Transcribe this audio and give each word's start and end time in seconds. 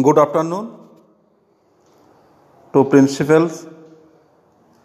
Good 0.00 0.18
afternoon 0.18 0.70
to 2.72 2.82
principals, 2.84 3.66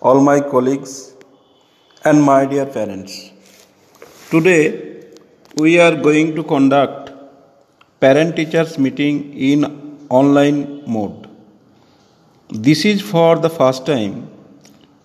all 0.01 0.19
my 0.19 0.41
colleagues, 0.41 1.15
and 2.03 2.21
my 2.21 2.45
dear 2.45 2.65
parents. 2.65 3.31
Today 4.29 5.05
we 5.55 5.79
are 5.79 5.95
going 5.95 6.35
to 6.35 6.43
conduct 6.43 7.13
parent 8.01 8.35
teachers 8.35 8.77
meeting 8.77 9.33
in 9.33 9.63
online 10.09 10.83
mode. 10.85 11.29
This 12.49 12.83
is 12.83 12.99
for 13.01 13.37
the 13.37 13.49
first 13.49 13.85
time 13.85 14.29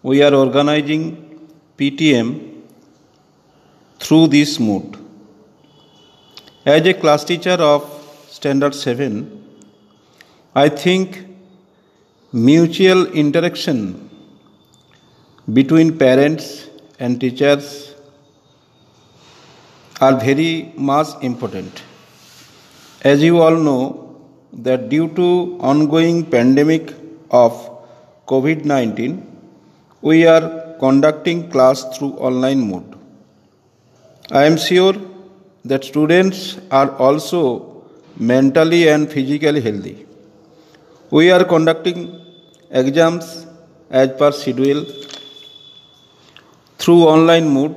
we 0.03 0.21
are 0.21 0.35
organizing 0.35 1.49
PTM 1.79 2.65
through 4.01 4.27
this 4.27 4.59
mode. 4.59 4.99
As 6.67 6.85
a 6.85 6.93
class 6.93 7.23
teacher 7.23 7.59
of 7.71 7.87
standard 8.29 8.75
7 8.75 9.39
I 10.55 10.69
think 10.69 11.27
mutual 12.31 13.07
interaction 13.07 14.11
between 15.51 15.97
parents 15.97 16.69
and 16.99 17.19
teachers 17.19 17.95
are 20.03 20.21
very 20.21 20.75
much 20.77 21.09
important. 21.23 21.83
As 23.01 23.23
you 23.23 23.41
all 23.41 23.57
know 23.57 24.21
that 24.53 24.91
due 24.91 25.09
to 25.15 25.57
ongoing 25.59 26.27
pandemic 26.27 26.95
of 27.31 27.53
COVID-19, 28.27 29.25
we 30.03 30.27
are 30.27 30.77
conducting 30.79 31.51
class 31.51 31.97
through 31.97 32.13
online 32.29 32.69
mode. 32.69 32.95
I 34.31 34.45
am 34.45 34.59
sure 34.59 34.97
that 35.65 35.83
students 35.83 36.59
are 36.71 36.91
also 36.97 37.85
mentally 38.19 38.91
and 38.91 39.11
physically 39.11 39.63
healthy. 39.63 40.07
We 41.17 41.31
are 41.31 41.45
conducting 41.45 41.99
exams 42.71 43.47
as 43.91 44.13
per 44.19 44.31
schedule 44.33 44.87
through 46.79 47.03
online 47.15 47.49
mode. 47.53 47.75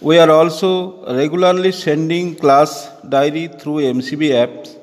We 0.00 0.18
are 0.18 0.30
also 0.30 0.70
regularly 1.14 1.72
sending 1.72 2.34
class 2.34 2.90
diary 3.06 3.48
through 3.48 3.76
MCB 3.96 4.30
apps. 4.44 4.74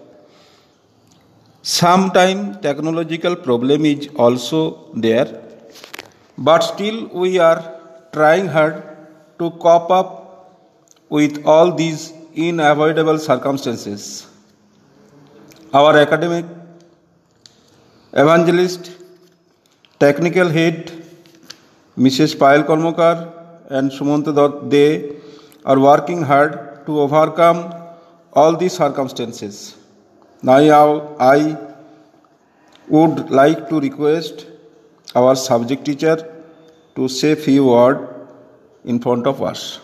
Sometimes 1.64 2.58
technological 2.62 3.36
problem 3.36 3.86
is 3.86 4.08
also 4.16 4.92
there, 4.94 5.42
but 6.38 6.60
still 6.60 7.08
we 7.08 7.40
are 7.40 7.60
trying 8.14 8.46
hard 8.50 8.84
to 9.40 9.50
cope 9.66 9.90
up 9.90 10.12
with 11.10 11.44
all 11.44 11.74
these 11.74 12.14
unavoidable 12.38 13.18
circumstances. 13.18 14.28
Our 15.74 15.98
academic 15.98 16.46
evangelist, 18.14 18.92
technical 20.00 20.50
head, 20.50 20.92
Mrs. 21.98 22.36
Payal 22.36 22.66
Kormokar 22.66 23.32
and 23.70 23.92
Sumanta 23.92 24.70
De 24.70 25.16
are 25.66 25.80
working 25.80 26.24
hard 26.24 26.86
to 26.86 27.00
overcome 27.02 27.74
all 28.34 28.56
these 28.56 28.74
circumstances. 28.74 29.76
Now 30.42 31.16
I 31.20 31.58
would 32.88 33.30
like 33.30 33.70
to 33.70 33.80
request 33.80 34.48
our 35.16 35.36
subject 35.36 35.86
teacher 35.86 36.18
to 36.96 37.08
say 37.08 37.36
few 37.36 37.66
words 37.66 38.10
in 38.86 39.00
front 39.00 39.28
of 39.28 39.44
us. 39.44 39.80